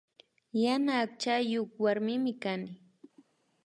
[0.63, 2.71] Yana akchayuk warmimi kani